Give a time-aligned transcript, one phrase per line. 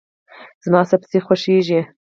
[0.63, 1.81] زما سبزي خوښیږي.